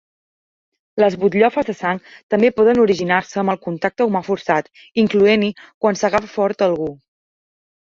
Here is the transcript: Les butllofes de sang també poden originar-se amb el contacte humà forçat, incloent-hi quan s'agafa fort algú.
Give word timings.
Les 1.01 1.17
butllofes 1.23 1.67
de 1.71 1.75
sang 1.81 1.99
també 2.35 2.51
poden 2.61 2.81
originar-se 2.85 3.43
amb 3.43 3.55
el 3.55 3.61
contacte 3.67 4.09
humà 4.09 4.23
forçat, 4.31 4.73
incloent-hi 5.05 5.53
quan 5.67 6.03
s'agafa 6.03 6.35
fort 6.35 6.69
algú. 6.73 6.93